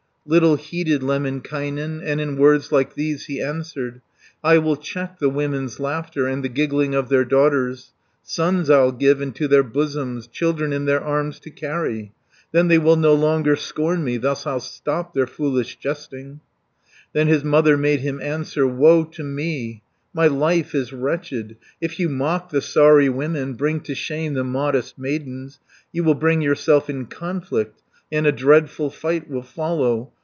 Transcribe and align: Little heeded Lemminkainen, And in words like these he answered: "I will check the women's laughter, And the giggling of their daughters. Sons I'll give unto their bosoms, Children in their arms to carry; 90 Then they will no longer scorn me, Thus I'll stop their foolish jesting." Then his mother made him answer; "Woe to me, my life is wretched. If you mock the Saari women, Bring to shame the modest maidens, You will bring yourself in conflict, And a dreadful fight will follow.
Little 0.23 0.55
heeded 0.55 1.01
Lemminkainen, 1.01 1.99
And 2.03 2.21
in 2.21 2.35
words 2.37 2.71
like 2.71 2.93
these 2.93 3.25
he 3.25 3.41
answered: 3.41 4.01
"I 4.43 4.59
will 4.59 4.75
check 4.75 5.17
the 5.17 5.29
women's 5.31 5.79
laughter, 5.79 6.27
And 6.27 6.43
the 6.43 6.47
giggling 6.47 6.93
of 6.93 7.09
their 7.09 7.25
daughters. 7.25 7.91
Sons 8.21 8.69
I'll 8.69 8.91
give 8.91 9.19
unto 9.19 9.47
their 9.47 9.63
bosoms, 9.63 10.27
Children 10.27 10.73
in 10.73 10.85
their 10.85 11.03
arms 11.03 11.39
to 11.39 11.49
carry; 11.49 11.95
90 11.97 12.11
Then 12.51 12.67
they 12.67 12.77
will 12.77 12.97
no 12.97 13.15
longer 13.15 13.55
scorn 13.55 14.03
me, 14.03 14.17
Thus 14.17 14.45
I'll 14.45 14.59
stop 14.59 15.15
their 15.15 15.25
foolish 15.27 15.77
jesting." 15.77 16.39
Then 17.13 17.25
his 17.27 17.43
mother 17.43 17.75
made 17.75 18.01
him 18.01 18.21
answer; 18.21 18.67
"Woe 18.67 19.03
to 19.05 19.23
me, 19.23 19.81
my 20.13 20.27
life 20.27 20.75
is 20.75 20.93
wretched. 20.93 21.57
If 21.81 21.99
you 21.99 22.09
mock 22.09 22.51
the 22.51 22.61
Saari 22.61 23.09
women, 23.11 23.55
Bring 23.55 23.79
to 23.81 23.95
shame 23.95 24.35
the 24.35 24.43
modest 24.43 24.99
maidens, 24.99 25.59
You 25.91 26.03
will 26.03 26.13
bring 26.15 26.41
yourself 26.43 26.91
in 26.91 27.07
conflict, 27.07 27.79
And 28.13 28.27
a 28.27 28.33
dreadful 28.33 28.89
fight 28.89 29.29
will 29.29 29.41
follow. 29.41 30.11